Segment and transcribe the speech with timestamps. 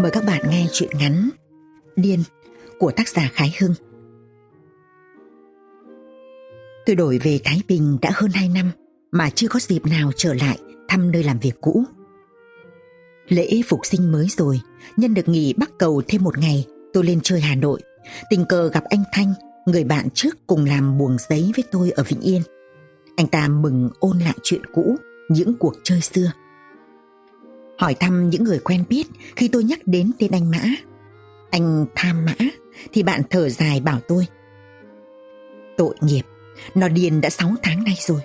[0.00, 1.30] Mời các bạn nghe chuyện ngắn
[1.96, 2.22] Điên
[2.78, 3.74] của tác giả Khái Hưng.
[6.86, 8.70] Tôi đổi về Thái Bình đã hơn 2 năm
[9.10, 11.84] mà chưa có dịp nào trở lại thăm nơi làm việc cũ.
[13.28, 14.60] Lễ phục sinh mới rồi,
[14.96, 17.80] nhân được nghỉ bắt cầu thêm một ngày, tôi lên chơi Hà Nội.
[18.30, 19.32] Tình cờ gặp anh Thanh,
[19.66, 22.42] người bạn trước cùng làm buồng giấy với tôi ở Vĩnh Yên.
[23.16, 24.96] Anh ta mừng ôn lại chuyện cũ,
[25.28, 26.32] những cuộc chơi xưa.
[27.78, 29.04] Hỏi thăm những người quen biết
[29.36, 30.64] khi tôi nhắc đến tên anh Mã.
[31.50, 32.34] Anh tham mã
[32.92, 34.26] thì bạn thở dài bảo tôi.
[35.76, 36.22] Tội nghiệp,
[36.74, 38.20] nó điên đã 6 tháng nay rồi.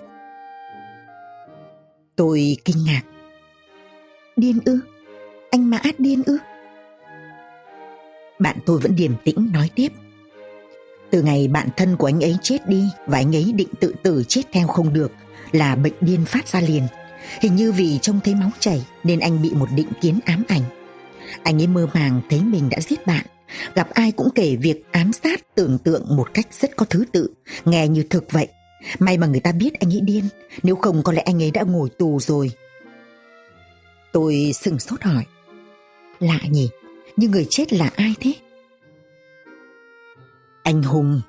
[2.16, 3.02] Tôi kinh ngạc.
[4.36, 4.80] Điên ư?
[5.52, 6.38] Anh Mã điên ư?
[8.40, 9.90] Bạn tôi vẫn điềm tĩnh nói tiếp.
[11.12, 14.24] Từ ngày bạn thân của anh ấy chết đi và anh ấy định tự tử
[14.28, 15.12] chết theo không được
[15.52, 16.84] là bệnh điên phát ra liền.
[17.42, 20.64] Hình như vì trông thấy máu chảy nên anh bị một định kiến ám ảnh.
[21.44, 23.26] Anh ấy mơ màng thấy mình đã giết bạn.
[23.76, 27.30] Gặp ai cũng kể việc ám sát tưởng tượng một cách rất có thứ tự,
[27.66, 28.48] nghe như thực vậy.
[29.00, 30.24] May mà người ta biết anh ấy điên,
[30.64, 32.52] nếu không có lẽ anh ấy đã ngồi tù rồi.
[34.12, 35.24] Tôi sừng sốt hỏi.
[36.20, 36.70] Lạ nhỉ,
[37.18, 38.34] nhưng người chết là ai thế?
[40.70, 41.22] Anh Hùng.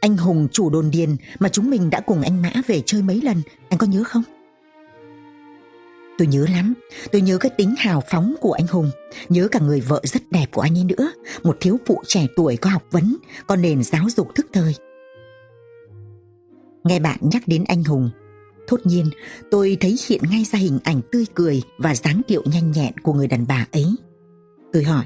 [0.00, 3.20] Anh Hùng chủ đồn điền mà chúng mình đã cùng anh Mã về chơi mấy
[3.20, 4.22] lần, anh có nhớ không?
[6.18, 6.74] Tôi nhớ lắm,
[7.12, 8.90] tôi nhớ cái tính hào phóng của anh Hùng,
[9.28, 11.12] nhớ cả người vợ rất đẹp của anh ấy nữa,
[11.42, 14.74] một thiếu phụ trẻ tuổi có học vấn, có nền giáo dục thức thời.
[16.84, 18.10] Nghe bạn nhắc đến anh Hùng,
[18.66, 19.10] thốt nhiên
[19.50, 23.12] tôi thấy hiện ngay ra hình ảnh tươi cười và dáng điệu nhanh nhẹn của
[23.12, 23.86] người đàn bà ấy.
[24.72, 25.04] Tôi hỏi,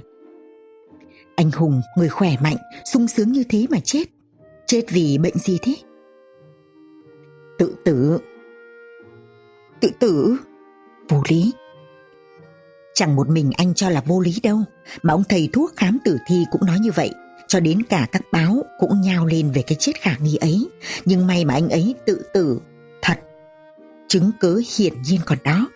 [1.36, 2.56] anh Hùng người khỏe mạnh,
[2.92, 4.04] sung sướng như thế mà chết,
[4.66, 5.74] chết vì bệnh gì thế?
[7.58, 8.18] Tự tử.
[9.80, 10.38] Tự tử?
[11.08, 11.52] vô lý.
[12.94, 14.58] Chẳng một mình anh cho là vô lý đâu,
[15.02, 17.10] mà ông thầy thuốc khám tử thi cũng nói như vậy,
[17.48, 20.68] cho đến cả các báo cũng nhao lên về cái chết khả nghi ấy.
[21.04, 22.60] Nhưng may mà anh ấy tự tử,
[23.02, 23.18] thật.
[24.08, 25.68] Chứng cứ hiển nhiên còn đó.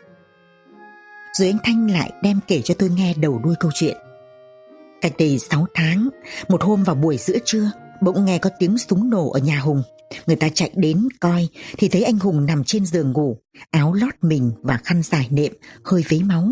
[1.38, 3.96] Rồi anh Thanh lại đem kể cho tôi nghe đầu đuôi câu chuyện.
[5.06, 6.08] Cách đây 6 tháng,
[6.48, 7.70] một hôm vào buổi giữa trưa,
[8.02, 9.82] bỗng nghe có tiếng súng nổ ở nhà Hùng.
[10.26, 13.38] Người ta chạy đến coi thì thấy anh Hùng nằm trên giường ngủ,
[13.70, 15.52] áo lót mình và khăn dài nệm,
[15.84, 16.48] hơi vấy máu.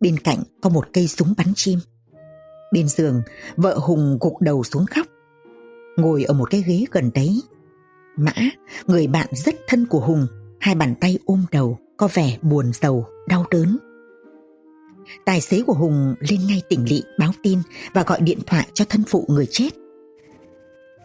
[0.00, 1.78] Bên cạnh có một cây súng bắn chim.
[2.72, 3.22] Bên giường,
[3.56, 5.06] vợ Hùng gục đầu xuống khóc.
[5.96, 7.42] Ngồi ở một cái ghế gần đấy.
[8.16, 8.32] Mã,
[8.86, 10.26] người bạn rất thân của Hùng,
[10.60, 13.78] hai bàn tay ôm đầu, có vẻ buồn sầu đau đớn.
[15.24, 17.58] Tài xế của Hùng lên ngay tỉnh lỵ báo tin
[17.92, 19.70] và gọi điện thoại cho thân phụ người chết.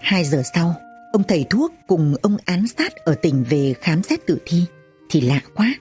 [0.01, 0.75] Hai giờ sau,
[1.11, 4.65] Ông thầy thuốc cùng ông án sát ở tỉnh về khám xét tử thi
[5.09, 5.75] thì lạ quá,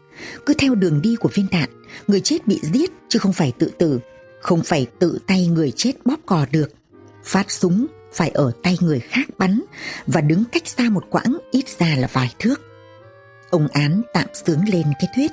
[0.47, 1.69] cứ theo đường đi của viên đạn,
[2.07, 4.01] người chết bị giết chứ không phải tự tử,
[4.41, 6.73] không phải tự tay người chết bóp cò được.
[7.25, 9.63] Phát súng phải ở tay người khác bắn
[10.07, 12.61] và đứng cách xa một quãng ít ra là vài thước.
[13.51, 15.31] Ông án tạm sướng lên cái thuyết,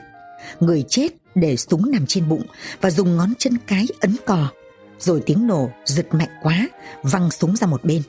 [0.60, 2.44] người chết để súng nằm trên bụng
[2.82, 4.48] và dùng ngón chân cái ấn cò,
[5.00, 6.70] rồi tiếng nổ giật mạnh quá,
[7.04, 8.02] văng súng ra một bên.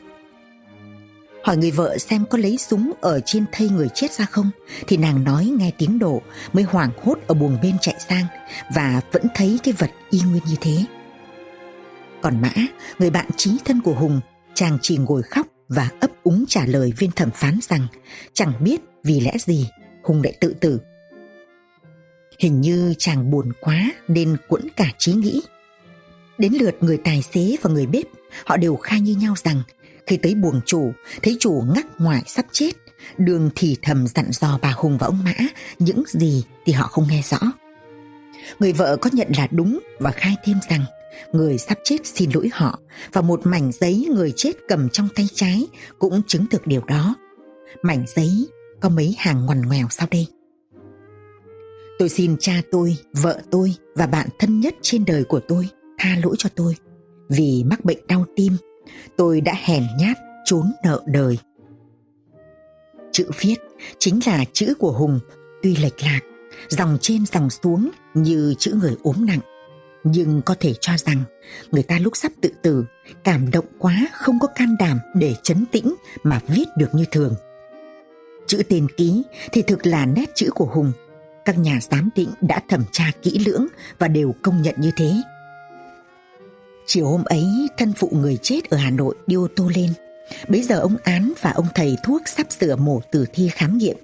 [1.47, 4.51] Hỏi người vợ xem có lấy súng ở trên thây người chết ra không
[4.87, 6.23] Thì nàng nói nghe tiếng đổ
[6.53, 8.27] mới hoảng hốt ở buồng bên chạy sang
[8.75, 10.85] Và vẫn thấy cái vật y nguyên như thế.
[12.23, 12.53] Còn Mã,
[12.99, 14.21] người bạn trí thân của Hùng
[14.55, 17.87] Chàng chỉ ngồi khóc và ấp úng trả lời viên thẩm phán rằng
[18.33, 19.69] Chẳng biết vì lẽ gì
[20.03, 20.81] Hùng lại tự tử.
[22.39, 25.43] Hình như chàng buồn quá nên quẫn cả trí nghĩ
[26.39, 28.07] Đến lượt người tài xế và người bếp
[28.45, 29.63] Họ đều khai như nhau rằng
[30.07, 30.93] khi tới buồng chủ,
[31.23, 32.71] thấy chủ ngắc ngoại sắp chết,
[33.19, 35.35] đường thì thầm dặn dò bà Hùng và ông Mã
[35.79, 37.39] những gì thì họ không nghe rõ.
[38.59, 40.85] Người vợ có nhận là đúng và khai thêm rằng
[41.33, 42.79] người sắp chết xin lỗi họ
[43.13, 45.67] và một mảnh giấy người chết cầm trong tay trái
[45.99, 47.15] cũng chứng thực điều đó.
[47.83, 48.47] Mảnh giấy
[48.81, 50.27] có mấy hàng ngoằn ngoèo sau đây.
[51.99, 56.17] Tôi xin cha tôi, vợ tôi và bạn thân nhất trên đời của tôi tha
[56.23, 56.75] lỗi cho tôi
[57.29, 58.53] vì mắc bệnh đau tim
[59.17, 61.39] tôi đã hèn nhát trốn nợ đời.
[63.13, 63.57] Chữ viết
[63.99, 65.21] chính là chữ của Hùng,
[65.63, 66.21] tuy lệch lạc,
[66.69, 69.41] dòng trên dòng xuống như chữ người ốm nặng.
[70.05, 71.23] Nhưng có thể cho rằng
[71.71, 72.85] người ta lúc sắp tự tử
[73.25, 77.35] cảm động quá không có can đảm để chấn tĩnh mà viết được như thường.
[78.47, 79.23] Chữ tên ký
[79.53, 80.93] thì thực là nét chữ của Hùng.
[81.47, 83.67] Các nhà giám định đã thẩm tra kỹ lưỡng
[83.99, 85.13] và đều công nhận như thế.
[86.87, 87.47] Chiều hôm ấy,
[87.79, 89.93] thân phụ người chết ở Hà Nội điêu tô lên.
[90.49, 93.97] Bây giờ ông Án và ông thầy thuốc sắp sửa mổ tử thi khám nghiệm.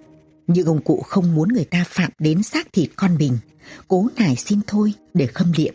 [0.47, 3.39] Nhưng ông cụ không muốn người ta phạm đến xác thịt con mình,
[3.89, 5.75] cố nài xin thôi để khâm liệm,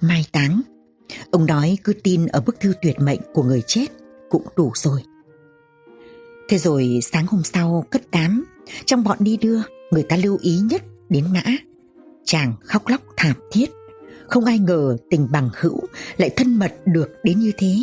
[0.00, 0.60] mai táng.
[1.30, 3.86] Ông nói cứ tin ở bức thư tuyệt mệnh của người chết
[4.30, 5.02] cũng đủ rồi.
[6.48, 8.44] Thế rồi sáng hôm sau cất đám,
[8.84, 9.60] trong bọn đi đưa,
[9.90, 11.42] người ta lưu ý nhất đến Mã.
[12.24, 13.70] Chàng khóc lóc thảm thiết,
[14.28, 15.80] không ai ngờ tình bằng hữu
[16.16, 17.74] lại thân mật được đến như thế.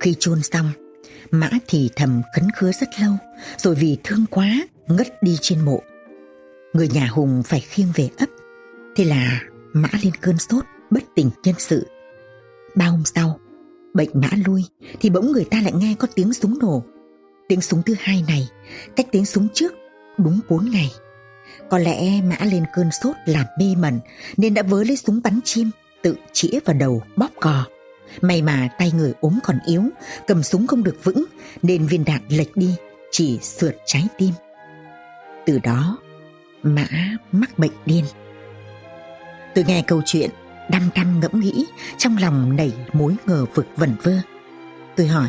[0.00, 0.70] Khi chôn xong,
[1.30, 3.12] Mã thì thầm khấn khứa rất lâu,
[3.58, 5.82] rồi vì thương quá ngất đi trên mộ.
[6.72, 8.28] Người nhà Hùng phải khiêng về ấp,
[8.96, 9.40] thế là
[9.72, 11.86] Mã lên cơn sốt, bất tỉnh nhân sự.
[12.76, 13.40] Ba hôm sau,
[13.94, 14.64] bệnh Mã lui
[15.00, 16.84] thì bỗng người ta lại nghe có tiếng súng nổ.
[17.48, 18.48] Tiếng súng thứ hai này,
[18.96, 19.72] cách tiếng súng trước
[20.18, 20.90] đúng 4 ngày.
[21.70, 24.00] Có lẽ Mã lên cơn sốt làm mê mẩn
[24.36, 25.70] nên đã vớ lấy súng bắn chim,
[26.02, 27.64] tự chĩa vào đầu bóp cò.
[28.20, 29.82] May mà tay người ốm còn yếu,
[30.26, 31.24] cầm súng không được vững
[31.62, 32.76] nên viên đạn lệch đi,
[33.10, 34.32] chỉ sượt trái tim.
[35.46, 35.98] Từ đó,
[36.62, 36.86] Mã
[37.32, 38.04] mắc bệnh điên.
[39.54, 40.30] Tôi nghe câu chuyện,
[40.70, 41.66] đăm đăm ngẫm nghĩ,
[41.98, 44.12] trong lòng nảy mối ngờ vực vẩn vơ.
[44.96, 45.28] Tôi hỏi,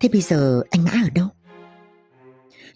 [0.00, 1.28] thế bây giờ anh Mã ở đâu?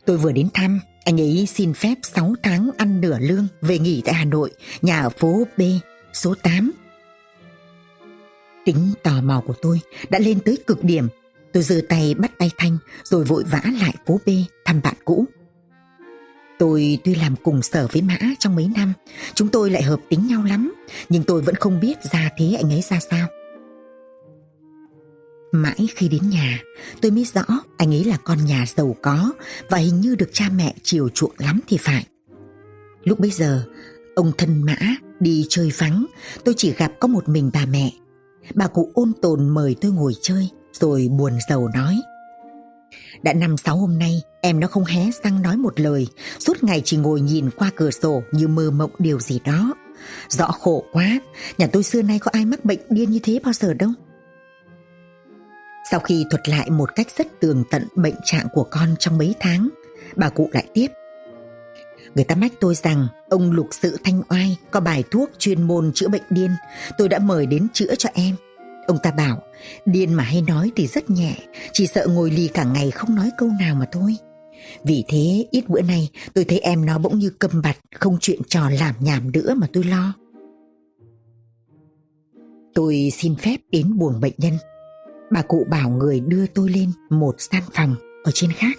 [0.07, 4.03] Tôi vừa đến thăm, anh ấy xin phép 6 tháng ăn nửa lương về nghỉ
[4.05, 4.51] tại Hà Nội,
[4.83, 5.63] nhà ở phố B,
[6.13, 6.73] số 8.
[8.65, 11.09] Tính tò mò của tôi đã lên tới cực điểm.
[11.53, 14.31] Tôi giơ tay bắt tay Thanh rồi vội vã lại phố B
[14.65, 15.25] thăm bạn cũ.
[16.59, 18.93] Tôi tuy làm cùng sở với Mã trong mấy năm,
[19.35, 20.75] chúng tôi lại hợp tính nhau lắm,
[21.09, 23.29] nhưng tôi vẫn không biết ra thế anh ấy ra sao.
[25.53, 26.61] Mãi khi đến nhà,
[27.01, 27.43] tôi mới rõ
[27.77, 29.33] anh ấy là con nhà giàu có
[29.71, 32.07] và hình như được cha mẹ chiều chuộng lắm thì phải.
[33.05, 33.65] Lúc bấy giờ,
[34.15, 34.77] ông thân Mã
[35.21, 36.07] đi chơi vắng,
[36.45, 37.93] tôi chỉ gặp có một mình bà mẹ.
[38.55, 42.01] Bà cụ ôn tồn mời tôi ngồi chơi, rồi buồn giàu nói.
[43.23, 46.07] Đã năm sáu hôm nay, em nó không hé răng nói một lời,
[46.39, 49.75] suốt ngày chỉ ngồi nhìn qua cửa sổ như mơ mộng điều gì đó.
[50.29, 51.21] Rõ khổ quá,
[51.59, 53.91] nhà tôi xưa nay có ai mắc bệnh điên như thế bao giờ đâu.
[55.91, 59.35] Sau khi thuật lại một cách rất tường tận bệnh trạng của con trong mấy
[59.41, 59.69] tháng,
[60.17, 60.89] bà cụ lại tiếp.
[62.15, 65.93] Người ta mách tôi rằng ông lục sự thanh oai có bài thuốc chuyên môn
[65.95, 66.51] chữa bệnh điên,
[66.99, 68.37] tôi đã mời đến chữa cho em.
[68.87, 69.43] Ông ta bảo,
[69.85, 71.37] điên mà hay nói thì rất nhẹ,
[71.73, 74.17] chỉ sợ ngồi lì cả ngày không nói câu nào mà thôi.
[74.85, 78.41] Vì thế ít bữa nay tôi thấy em nó bỗng như cầm bặt, không chuyện
[78.49, 80.13] trò làm nhảm nữa mà tôi lo.
[82.75, 84.53] Tôi xin phép đến buồng bệnh nhân
[85.33, 88.79] bà cụ bảo người đưa tôi lên một gian phòng ở trên khác.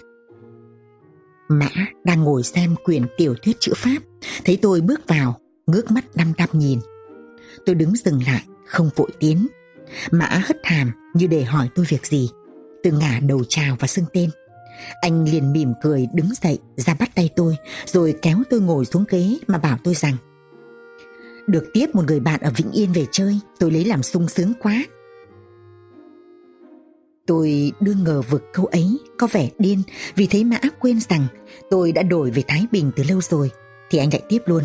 [1.48, 1.68] Mã
[2.04, 3.98] đang ngồi xem quyển tiểu thuyết chữ Pháp,
[4.44, 6.78] thấy tôi bước vào, ngước mắt đăm đăm nhìn.
[7.66, 9.46] Tôi đứng dừng lại, không vội tiến.
[10.10, 12.30] Mã hất hàm như để hỏi tôi việc gì.
[12.82, 14.30] Tôi ngả đầu chào và xưng tên.
[15.00, 17.56] Anh liền mỉm cười đứng dậy ra bắt tay tôi
[17.86, 20.16] rồi kéo tôi ngồi xuống ghế mà bảo tôi rằng
[21.46, 24.52] được tiếp một người bạn ở Vĩnh Yên về chơi tôi lấy làm sung sướng
[24.62, 24.84] quá
[27.26, 29.82] Tôi đương ngờ vực câu ấy có vẻ điên
[30.14, 31.26] vì thấy Mã quên rằng
[31.70, 33.50] tôi đã đổi về Thái Bình từ lâu rồi
[33.90, 34.64] thì anh lại tiếp luôn.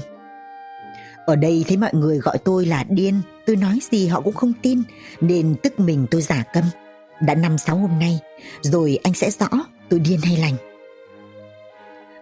[1.25, 4.53] Ở đây thấy mọi người gọi tôi là điên, tôi nói gì họ cũng không
[4.61, 4.81] tin
[5.21, 6.63] nên tức mình tôi giả câm.
[7.21, 8.19] Đã năm sáu hôm nay
[8.61, 9.47] rồi anh sẽ rõ
[9.89, 10.55] tôi điên hay lành.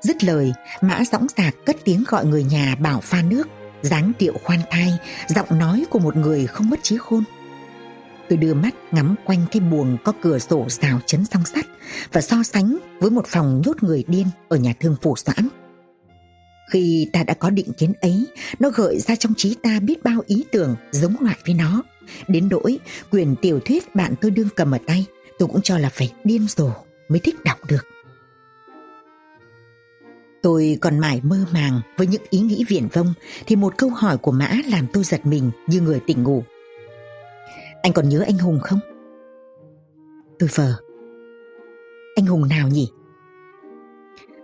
[0.02, 3.48] Dứt lời, Mã dõng dạc cất tiếng gọi người nhà bảo pha nước,
[3.82, 4.98] dáng điệu khoan thai,
[5.28, 7.24] giọng nói của một người không mất trí khôn.
[8.30, 11.66] Tôi đưa mắt ngắm quanh cái buồng có cửa sổ rào chấn song sắt
[12.12, 15.48] và so sánh với một phòng nhốt người điên ở nhà thương phủ soãn.
[16.72, 18.26] Khi ta đã có định kiến ấy,
[18.60, 21.84] nó gợi ra trong trí ta biết bao ý tưởng giống loại với nó.
[22.28, 22.80] Đến nỗi
[23.12, 25.06] quyền tiểu thuyết bạn tôi đương cầm ở tay,
[25.40, 26.72] tôi cũng cho là phải điên rồ
[27.10, 27.86] mới thích đọc được.
[30.42, 33.14] Tôi còn mải mơ màng với những ý nghĩ viển vông
[33.48, 36.44] thì một câu hỏi của Mã làm tôi giật mình như người tỉnh ngủ.
[37.82, 38.80] Anh còn nhớ anh Hùng không?
[40.40, 40.74] Tôi vờ
[42.16, 42.92] Anh Hùng nào nhỉ?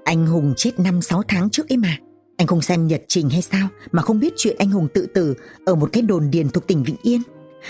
[0.03, 1.97] Anh Hùng chết 5-6 tháng trước ấy mà.
[2.37, 5.33] Anh không xem nhật trình hay sao Mà không biết chuyện anh Hùng tự tử
[5.65, 7.21] Ở một cái đồn điền thuộc tỉnh Vĩnh Yên.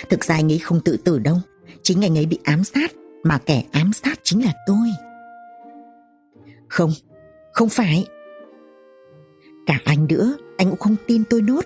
[0.09, 1.37] Thực ra anh ấy không tự tử đâu.
[1.83, 2.91] Chính anh ấy bị ám sát,
[3.23, 4.87] Mà kẻ ám sát chính là tôi.
[6.67, 6.91] Không
[7.53, 8.07] Không phải.
[9.65, 11.65] Cả anh nữa, Anh cũng không tin tôi nốt.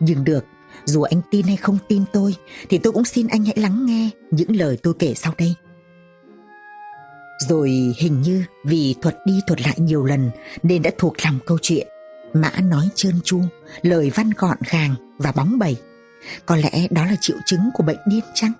[0.00, 0.44] Nhưng được
[0.84, 2.34] dù anh tin hay không tin tôi
[2.68, 5.54] thì tôi cũng xin anh hãy lắng nghe những lời tôi kể sau đây.
[7.48, 10.30] Rồi hình như vì thuật đi thuật lại nhiều lần
[10.62, 11.88] nên đã thuộc lòng câu chuyện.
[12.32, 13.42] Mã nói trơn tru,
[13.82, 15.76] lời văn gọn gàng và bóng bẩy.
[16.46, 18.52] Có lẽ đó là triệu chứng của bệnh điên chăng?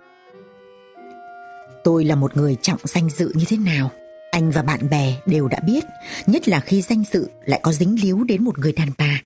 [1.85, 3.90] Tôi là một người trọng danh dự như thế nào?
[4.31, 5.85] Anh và bạn bè đều đã biết,
[6.26, 9.21] nhất là khi danh dự lại có dính líu đến một người đàn bà.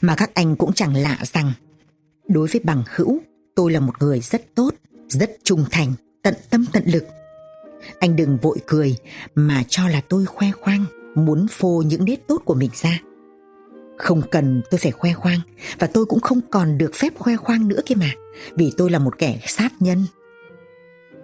[0.00, 1.52] Mà các anh cũng chẳng lạ rằng,
[2.30, 3.18] đối với bằng hữu,
[3.54, 4.74] tôi là một người rất tốt,
[5.08, 7.04] rất trung thành, tận tâm tận lực.
[7.98, 8.96] Anh đừng vội cười
[9.34, 10.84] mà cho là tôi khoe khoang,
[11.14, 13.00] muốn phô những nét tốt của mình ra.
[13.98, 15.40] Không cần tôi phải khoe khoang
[15.78, 18.10] và tôi cũng không còn được phép khoe khoang nữa kia mà,
[18.54, 20.04] vì tôi là một kẻ sát nhân.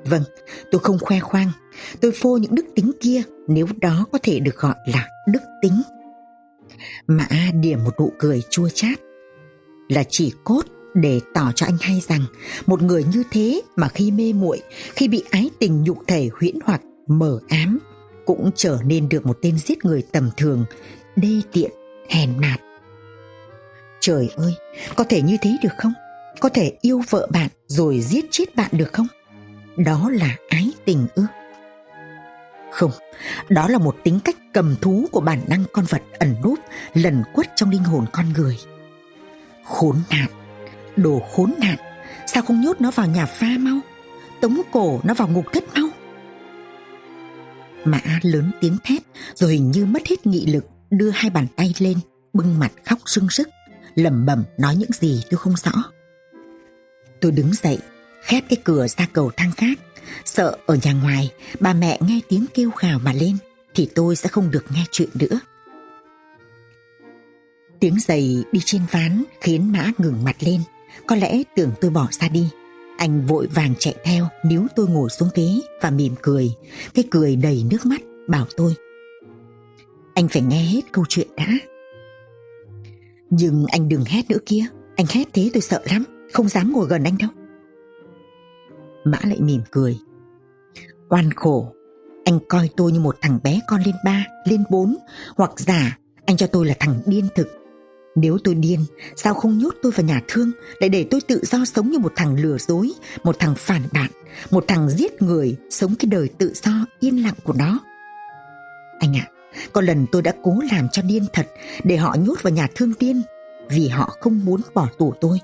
[0.05, 0.23] Vâng,
[0.71, 1.53] tôi không khoe khoang,
[2.01, 5.83] tôi phô những đức tính kia nếu đó có thể được gọi là đức tính.
[7.07, 9.01] Mã điểm một nụ cười chua chát
[9.89, 10.63] là chỉ cốt
[10.97, 12.25] để tỏ cho anh hay rằng
[12.67, 14.63] một người như thế mà khi mê muội,
[14.95, 17.79] khi bị ái tình nhục thể huyễn hoặc mờ ám
[18.27, 20.65] cũng trở nên được một tên giết người tầm thường,
[21.17, 21.71] đê tiện,
[22.09, 22.61] hèn nạt.
[24.01, 24.55] Trời ơi,
[24.97, 25.93] có thể như thế được không?
[26.41, 29.07] Có thể yêu vợ bạn rồi giết chết bạn được không?
[29.77, 31.23] Đó là ái tình ư?
[32.73, 32.91] Không,
[33.49, 36.59] đó là một tính cách cầm thú của bản năng con vật ẩn núp,
[36.95, 38.59] lẩn quất trong linh hồn con người.
[39.65, 40.27] Khốn nạn,
[40.97, 41.77] đồ khốn nạn,
[42.27, 43.81] sao không nhốt nó vào nhà pha mau?
[44.41, 45.89] Tống cổ nó vào ngục thất mau.
[47.85, 49.03] Mã lớn tiếng thét
[49.35, 51.99] rồi hình như mất hết nghị lực đưa hai bàn tay lên
[52.33, 53.49] bưng mặt khóc sưng sức.
[53.95, 55.73] Lẩm bẩm nói những gì tôi không rõ.
[57.21, 57.79] Tôi đứng dậy
[58.23, 59.79] khép cái cửa ra cầu thang khác.
[60.25, 63.37] Sợ ở nhà ngoài bà mẹ nghe tiếng kêu gào mà lên
[63.75, 65.41] thì tôi sẽ không được nghe chuyện nữa.
[67.81, 70.61] Tiếng giày đi trên ván khiến mã ngừng mặt lên
[71.07, 72.49] có lẽ tưởng tôi bỏ ra đi.
[72.99, 76.55] Anh vội vàng chạy theo, níu tôi ngồi xuống ghế và mỉm cười.
[76.95, 78.75] Cái cười đầy nước mắt, bảo tôi,
[80.15, 81.47] anh phải nghe hết câu chuyện đã.
[83.31, 84.65] Nhưng anh đừng hét nữa kia.
[84.97, 87.31] Anh hét thế tôi sợ lắm, Không dám ngồi gần anh đâu.
[89.05, 89.99] Mã lại mỉm cười,
[91.09, 91.73] Oan khổ,
[92.25, 94.97] Anh coi tôi như một thằng bé con lên ba, Lên bốn,
[95.37, 97.49] Hoặc giả anh cho tôi là thằng điên thực.
[98.17, 98.85] Nếu tôi điên
[99.17, 102.13] Sao không nhốt tôi vào nhà thương Lại để tôi tự do sống như một
[102.17, 102.93] thằng lừa dối
[103.25, 104.11] Một thằng phản đạn
[104.51, 107.79] Một thằng giết người Sống cái đời tự do yên lặng của nó
[109.01, 109.29] Anh ạ
[109.73, 111.47] có lần tôi đã cố làm cho điên thật
[111.85, 113.23] để họ nhốt vào nhà thương tiên
[113.69, 115.39] vì họ không muốn bỏ tù tôi.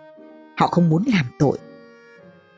[0.57, 1.59] Họ không muốn làm tội.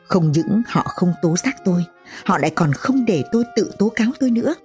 [0.03, 1.85] Không những họ không tố giác tôi,
[2.25, 4.55] họ lại còn không để tôi tự tố cáo tôi nữa.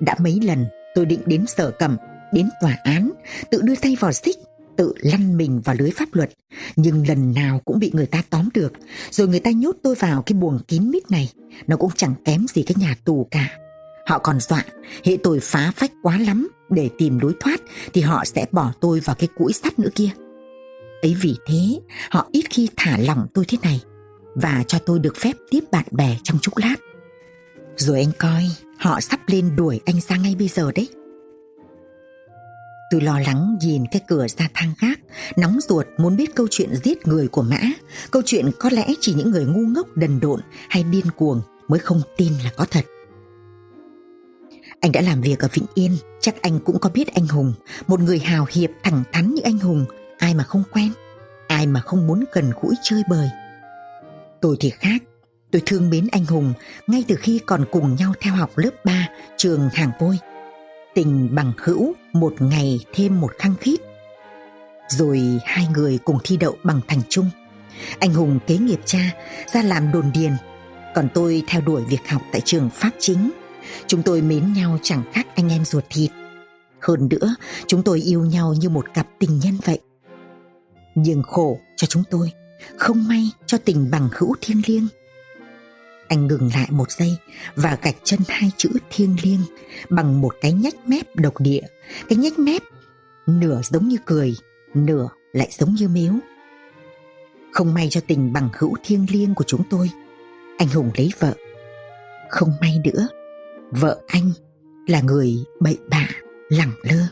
[0.00, 1.96] Đã mấy lần tôi định đến sở cầm,
[2.32, 3.10] đến tòa án,
[3.50, 4.36] tự đưa tay vào xích,
[4.76, 6.30] tự lăn mình vào lưới pháp luật.
[6.76, 8.72] Nhưng lần nào cũng bị người ta tóm được,
[9.10, 11.32] rồi người ta nhốt tôi vào cái buồng kín mít này.
[11.66, 13.48] Nó cũng chẳng kém gì cái nhà tù cả.
[14.06, 14.64] Họ còn dọa,
[15.04, 17.60] hệ tôi phá phách quá lắm để tìm lối thoát
[17.92, 20.10] thì họ sẽ bỏ tôi vào cái cũi sắt nữa kia.
[21.02, 23.80] Ấy vì thế, họ ít khi thả lỏng tôi thế này
[24.34, 26.76] và cho tôi được phép tiếp bạn bè trong chốc lát.
[27.76, 28.44] Rồi anh coi,
[28.78, 30.88] họ sắp lên đuổi anh ra ngay bây giờ đấy.
[32.94, 35.00] Tôi lo lắng nhìn cái cửa ra thang khác
[35.36, 37.60] nóng ruột muốn biết câu chuyện giết người của Mã.
[38.10, 41.78] Câu chuyện có lẽ chỉ những người ngu ngốc đần độn hay điên cuồng mới
[41.78, 42.84] không tin là có thật.
[44.80, 47.54] Anh đã làm việc ở Vĩnh Yên, chắc anh cũng có biết anh Hùng,
[47.86, 49.84] một người hào hiệp thẳng thắn như anh Hùng,
[50.18, 50.92] ai mà không quen,
[51.48, 53.28] ai mà không muốn gần gũi chơi bời.
[54.40, 55.02] Tôi thì khác,
[55.52, 56.52] tôi thương mến anh Hùng
[56.86, 60.18] ngay từ khi còn cùng nhau theo học lớp 3 trường Hàng Vôi.
[60.94, 63.80] Tình bằng hữu một ngày thêm một khăng khít.
[64.88, 67.30] Rồi hai người cùng thi đậu bằng thành chung.
[67.98, 69.10] Anh Hùng kế nghiệp cha
[69.52, 70.32] ra làm đồn điền,
[70.94, 73.30] còn tôi theo đuổi việc học tại trường Pháp chính
[73.86, 76.10] Chúng tôi mến nhau chẳng khác anh em ruột thịt.
[76.80, 77.34] Hơn nữa,
[77.66, 79.80] chúng tôi yêu nhau như một cặp tình nhân vậy.
[80.94, 82.32] Nhưng khổ cho chúng tôi,
[82.76, 84.86] không may cho tình bằng hữu thiêng liêng.
[86.08, 87.16] Anh ngừng lại một giây
[87.56, 89.40] và gạch chân hai chữ thiêng liêng
[89.88, 91.62] bằng một cái nhách mép độc địa.
[92.08, 92.62] Cái nhách mép
[93.26, 94.34] nửa giống như cười,
[94.74, 96.12] nửa lại giống như mếu.
[97.52, 99.90] Không may cho tình bằng hữu thiêng liêng của chúng tôi.
[100.58, 101.34] Anh Hùng lấy vợ.
[102.30, 103.08] Không may nữa,
[103.70, 104.32] vợ anh
[104.86, 106.08] là người bậy bạ
[106.48, 107.06] lẳng lơ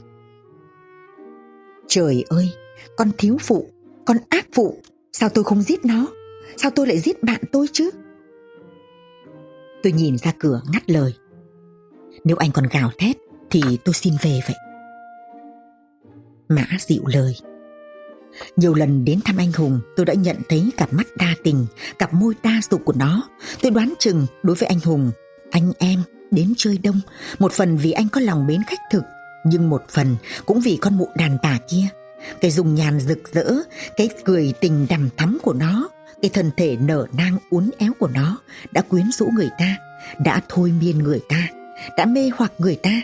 [1.88, 2.50] trời ơi
[2.96, 3.70] con thiếu phụ
[4.06, 4.80] con ác phụ
[5.12, 6.06] sao tôi không giết nó
[6.56, 7.90] sao tôi lại giết bạn tôi chứ
[9.82, 11.14] tôi nhìn ra cửa ngắt lời
[12.24, 13.16] nếu anh còn gào thét
[13.50, 14.56] thì tôi xin về vậy
[16.48, 17.34] mã dịu lời
[18.56, 21.66] nhiều lần đến thăm anh Hùng tôi đã nhận thấy cặp mắt đa tình,
[21.98, 23.28] cặp môi đa dục của nó.
[23.62, 25.10] Tôi đoán chừng đối với anh Hùng,
[25.50, 27.00] anh em đến chơi đông,
[27.38, 29.02] một phần vì anh có lòng mến khách thực,
[29.44, 31.86] nhưng một phần cũng vì con mụ đàn bà kia.
[32.40, 33.52] Cái dùng nhàn rực rỡ,
[33.96, 35.88] cái cười tình đằm thắm của nó,
[36.22, 38.38] cái thân thể nở nang uốn éo của nó
[38.72, 39.76] đã quyến rũ người ta,
[40.24, 41.48] đã thôi miên người ta.
[41.96, 43.02] đã mê hoặc người ta.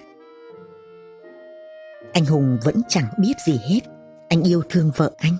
[2.13, 3.81] Anh Hùng vẫn chẳng biết gì hết.
[4.29, 5.37] Anh yêu thương vợ anh.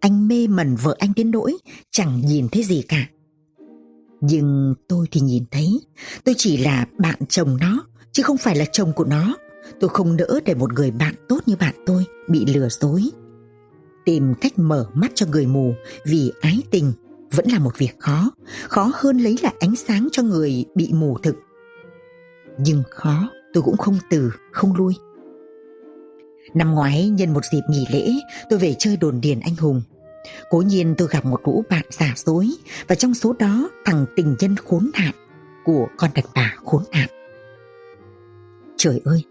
[0.00, 1.56] Anh mê mẩn vợ anh đến nỗi
[1.90, 3.06] chẳng nhìn thấy gì cả.
[4.20, 5.80] Nhưng tôi thì nhìn thấy,
[6.24, 9.36] tôi chỉ là bạn chồng nó, chứ không phải là chồng của nó.
[9.80, 13.02] Tôi không nỡ để một người bạn tốt như bạn tôi bị lừa dối.
[14.04, 16.92] Tìm cách mở mắt cho người mù vì ái tình
[17.36, 18.30] vẫn là một việc khó,
[18.68, 21.36] khó hơn lấy lại ánh sáng cho người bị mù thực.
[22.58, 24.94] Nhưng khó, tôi cũng không từ, không lui.
[26.54, 28.12] Năm ngoái nhân một dịp nghỉ lễ,
[28.50, 29.82] tôi về chơi đồn điền anh hùng.
[30.50, 32.50] Cố nhiên tôi gặp một lũ bạn giả dối
[32.86, 35.12] và trong số đó thằng tình nhân khốn nạn
[35.64, 37.08] của con đàn bà khốn nạn.
[38.76, 39.24] Trời ơi,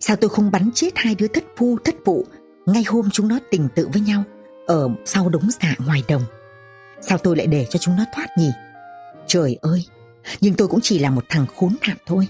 [0.00, 2.26] sao tôi không bắn chết hai đứa thất phu thất phụ
[2.66, 4.22] ngay hôm chúng nó tình tự với nhau
[4.66, 6.22] ở sau đống dạ ngoài đồng.
[7.00, 8.50] Sao tôi lại để cho chúng nó thoát nhỉ?
[9.26, 9.86] Trời ơi,
[10.40, 12.28] nhưng tôi cũng chỉ là một thằng khốn nạn thôi.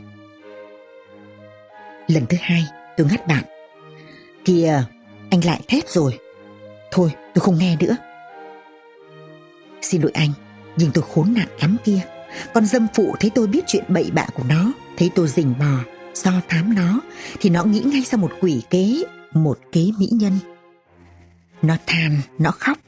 [2.08, 2.64] Lần thứ hai,
[2.96, 3.44] tôi ngắt bạn.
[4.44, 4.84] Kìa,
[5.30, 6.18] anh lại thét rồi.
[6.90, 7.96] Thôi, tôi không nghe nữa.
[9.82, 10.30] Xin lỗi anh,
[10.76, 12.00] nhưng tôi khốn nạn lắm kia.
[12.54, 15.78] Con dâm phụ thấy tôi biết chuyện bậy bạ của nó, thấy tôi rình bò,
[16.14, 17.00] do thám nó,
[17.40, 20.38] thì nó nghĩ ngay ra một quỷ kế, một kế mỹ nhân.
[21.62, 22.78] Nó than, nó khóc,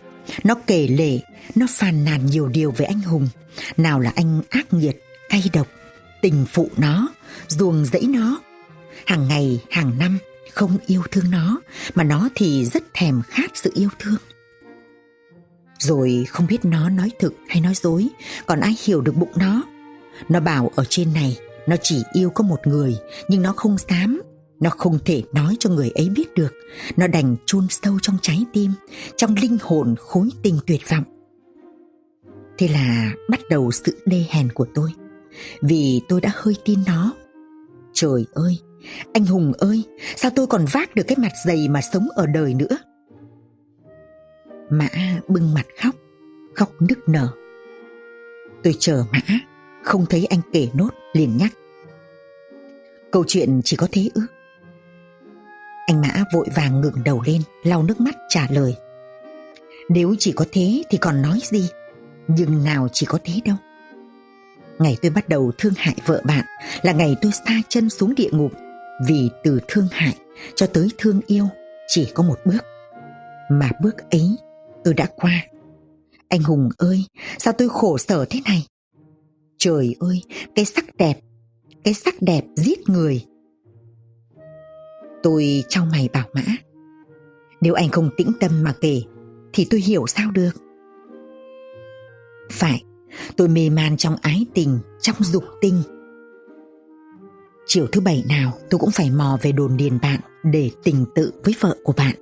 [0.45, 1.21] nó kể lể,
[1.55, 3.29] nó phàn nàn nhiều điều về anh Hùng.
[3.77, 5.69] Nào là anh ác nghiệt, cay độc,
[6.23, 7.09] tình phụ nó,
[7.49, 8.41] ruồng dẫy nó.
[9.07, 10.19] Hàng ngày, hàng năm,
[10.53, 11.61] không yêu thương nó,
[11.95, 14.19] mà nó thì rất thèm khát sự yêu thương.
[15.79, 18.09] Rồi không biết nó nói thực hay nói dối,
[18.47, 19.63] còn ai hiểu được bụng nó.
[20.29, 22.97] Nó bảo ở trên này, nó chỉ yêu có một người,
[23.29, 24.23] nhưng nó không dám
[24.61, 26.53] nó không thể nói cho người ấy biết được,
[26.97, 28.71] nó đành chôn sâu trong trái tim,
[29.17, 31.05] trong linh hồn khối tình tuyệt vọng.
[32.59, 34.91] Thế là bắt đầu sự đê hèn của tôi,
[35.63, 37.13] vì tôi đã hơi tin nó.
[37.93, 38.59] Trời ơi,
[39.13, 39.85] anh Hùng ơi,
[40.17, 42.79] sao tôi còn vác được cái mặt dày mà sống ở đời nữa?
[44.71, 44.89] Mã
[45.29, 45.95] bưng mặt khóc,
[46.55, 47.29] khóc nức nở.
[48.63, 49.39] Tôi chờ Mã,
[49.83, 51.53] không thấy anh kể nốt liền nhắc.
[53.13, 54.23] Câu chuyện chỉ có thế ư?
[55.89, 58.77] Anh Mã vội vàng ngừng đầu lên, lau nước mắt, trả lời.
[59.89, 61.69] Nếu chỉ có thế thì còn nói gì?
[62.29, 63.57] Nhưng nào chỉ có thế đâu.
[64.79, 66.45] Ngày tôi bắt đầu thương hại vợ bạn
[66.83, 68.53] Là ngày tôi xa chân xuống địa ngục.
[69.07, 70.15] Vì từ thương hại
[70.55, 71.49] cho tới thương yêu,
[71.87, 72.65] Chỉ có một bước.
[73.51, 74.37] Mà bước ấy,
[74.85, 75.47] tôi đã qua.
[76.29, 77.05] Anh Hùng ơi,
[77.39, 78.67] Sao tôi khổ sở thế này?
[79.59, 80.23] Trời ơi,
[80.55, 81.19] Cái sắc đẹp,
[81.85, 83.25] Cái sắc đẹp giết người.
[85.23, 86.43] Tôi trao mày bảo mã.
[87.61, 89.03] Nếu anh không tĩnh tâm mà kể,
[89.53, 90.51] Thì tôi hiểu sao được.
[92.51, 92.85] Phải,
[93.37, 95.83] Tôi mê man trong ái tình, Trong dục tinh.
[97.67, 101.33] Chiều thứ bảy nào, tôi cũng phải mò về đồn điền bạn Để tình tự
[101.45, 102.15] với vợ của bạn.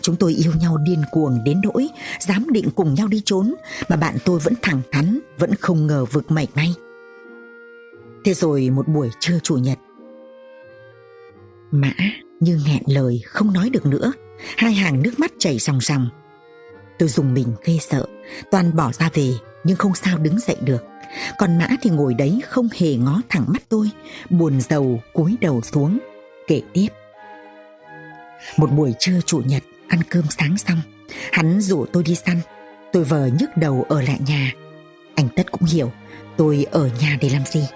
[0.00, 1.88] Chúng tôi yêu nhau điên cuồng đến nỗi
[2.20, 3.54] Dám định cùng nhau đi trốn
[3.88, 6.74] Mà bạn tôi vẫn thẳng thắn, Vẫn không ngờ vực mảy may.
[8.24, 9.78] Thế rồi một buổi trưa chủ nhật
[11.70, 11.92] Mã,
[12.40, 14.12] như nghẹn lời, không nói được nữa.
[14.56, 16.08] Hai hàng nước mắt chảy ròng ròng
[17.00, 18.06] tôi dùng mình ghê sợ,
[18.50, 19.32] toàn bỏ ra về,
[19.64, 20.84] nhưng không sao đứng dậy được.
[21.38, 23.90] Còn mã thì ngồi đấy, không hề ngó thẳng mắt tôi,
[24.30, 25.98] buồn rầu, cúi đầu xuống.
[26.46, 26.88] Kể tiếp.
[28.56, 30.78] Một buổi trưa chủ nhật, ăn cơm sáng xong,
[31.32, 32.36] hắn rủ tôi đi săn.
[32.92, 34.52] Tôi vờ nhức đầu ở lại nhà.
[35.14, 35.92] Anh tất cũng hiểu,
[36.36, 37.66] tôi ở nhà để làm gì?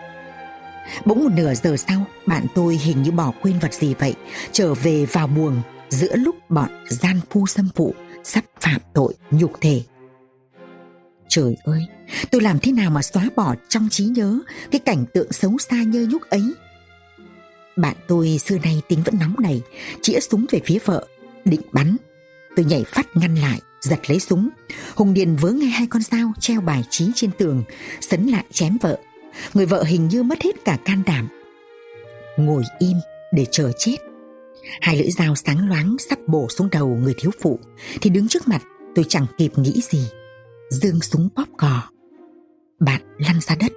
[1.04, 4.14] Bỗng một nửa giờ sau, bạn tôi hình như bỏ quên vật gì vậy,
[4.52, 7.94] trở về vào buồng giữa lúc bọn gian phu xâm phụ
[8.24, 9.82] sắp phạm tội nhục thể.
[11.28, 11.86] Trời ơi,
[12.30, 14.38] tôi làm thế nào mà xóa bỏ trong trí nhớ
[14.70, 16.54] cái cảnh tượng xấu xa nhơ nhúc ấy?
[17.76, 19.62] Bạn tôi xưa nay tính vẫn nóng này,
[20.02, 21.06] chĩa súng về phía vợ,
[21.44, 21.96] định bắn.
[22.56, 24.48] Tôi nhảy phát ngăn lại, giật lấy súng.
[24.94, 27.64] Hùng Điền vớ ngay hai con dao treo bài trí trên tường,
[28.00, 28.98] sấn lại chém vợ
[29.54, 31.28] người vợ hình như mất hết cả can đảm.
[32.36, 32.96] Ngồi im
[33.32, 33.96] để chờ chết.
[34.80, 37.58] Hai lưỡi dao sáng loáng sắp bổ xuống đầu người thiếu phụ,
[38.00, 38.62] thì đứng trước mặt
[38.94, 40.08] tôi chẳng kịp nghĩ gì.
[40.70, 41.82] Dương súng bóp cò.
[42.80, 43.72] Bạn lăn ra đất.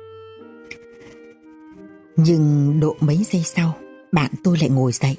[2.16, 3.78] Nhưng độ mấy giây sau,
[4.12, 5.16] bạn tôi lại ngồi dậy.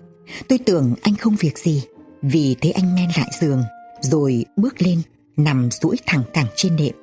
[0.48, 1.82] Tôi tưởng anh không việc gì,
[2.22, 3.62] vì thấy anh men lại giường,
[4.00, 5.02] rồi bước lên
[5.36, 6.94] nằm duỗi thẳng cẳng trên nệm.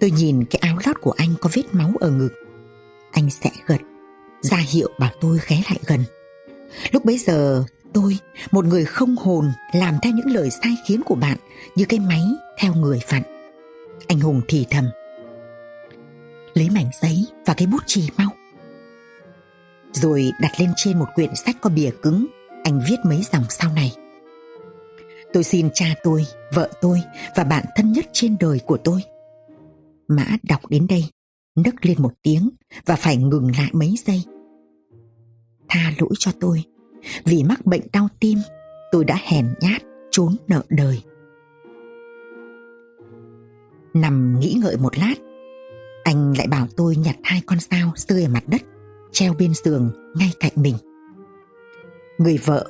[0.00, 2.43] Tôi nhìn cái áo lót của anh có vết máu ở ngực
[3.14, 3.80] anh sẽ gật
[4.40, 6.04] ra hiệu bảo tôi ghé lại gần
[6.92, 8.18] lúc bấy giờ tôi
[8.50, 11.38] một người không hồn làm theo những lời sai khiến của bạn
[11.74, 12.22] như cái máy
[12.58, 13.22] theo người phận
[14.08, 14.84] anh hùng thì thầm
[16.54, 18.30] lấy mảnh giấy và cái bút chì mau
[19.94, 22.26] rồi đặt lên trên một quyển sách có bìa cứng.
[22.64, 23.92] Anh viết mấy dòng sau này.
[25.32, 27.00] Tôi xin cha tôi, vợ tôi
[27.36, 29.00] và bạn thân nhất trên đời của tôi.
[30.08, 31.04] Mã đọc đến đây,
[31.56, 32.50] nấc lên một tiếng
[32.86, 34.22] và phải ngừng lại mấy giây.
[35.68, 36.64] Tha lỗi cho tôi,
[37.24, 38.38] vì mắc bệnh đau tim,
[38.92, 41.02] tôi đã hèn nhát trốn nợ đời.
[43.94, 45.14] Nằm nghĩ ngợi một lát,
[46.04, 48.62] anh lại bảo tôi nhặt hai con sao rơi ở mặt đất,
[49.12, 50.74] treo bên giường ngay cạnh mình.
[52.18, 52.66] Người vợ,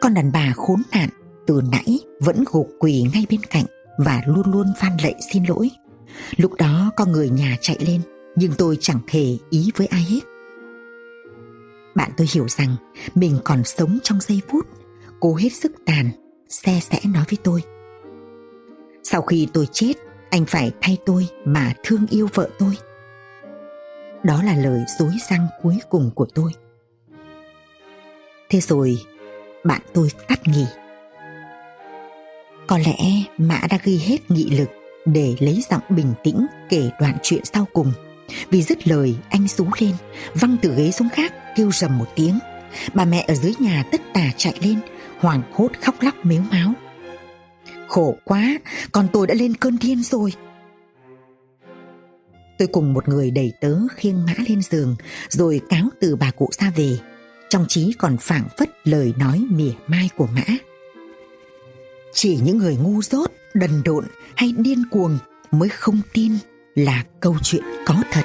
[0.00, 1.08] con đàn bà khốn nạn
[1.46, 3.64] từ nãy vẫn gục quỳ ngay bên cạnh
[3.98, 5.70] và luôn luôn van lệ xin lỗi.
[6.36, 8.00] Lúc đó có người nhà chạy lên
[8.36, 10.20] nhưng tôi chẳng hề ý với ai hết.
[11.94, 12.76] Bạn tôi hiểu rằng
[13.14, 14.66] mình còn sống trong giây phút,
[15.20, 16.10] cố hết sức tàn,
[16.48, 17.62] xe sẽ nói với tôi.
[19.02, 19.92] Sau khi tôi chết,
[20.30, 22.76] anh phải thay tôi mà thương yêu vợ tôi.
[24.24, 26.52] Đó là lời dối răng cuối cùng của tôi.
[28.48, 28.98] Thế rồi,
[29.64, 30.66] bạn tôi tắt nghỉ.
[32.66, 32.96] Có lẽ
[33.38, 34.68] Mã đã ghi hết nghị lực
[35.04, 37.92] để lấy giọng bình tĩnh kể đoạn chuyện sau cùng.
[38.50, 39.92] Vì dứt lời anh rú lên,
[40.34, 42.38] văng từ ghế xuống khác kêu rầm một tiếng.
[42.94, 44.80] Bà mẹ ở dưới nhà tất tả chạy lên,
[45.18, 46.72] hoảng hốt khóc lóc mếu máo.
[47.88, 48.58] Khổ quá,
[48.92, 50.32] con tôi đã lên cơn điên rồi.
[52.58, 54.96] Tôi cùng một người đầy tớ khiêng mã lên giường
[55.28, 56.98] rồi cáo từ bà cụ ra về.
[57.48, 60.56] Trong trí còn phảng phất lời nói mỉa mai của mã.
[62.14, 64.04] Chỉ những người ngu dốt, đần độn
[64.36, 65.18] hay điên cuồng
[65.50, 66.32] mới không tin
[66.74, 68.22] là câu chuyện có thật.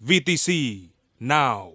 [0.00, 0.52] VTC
[1.20, 1.72] Now.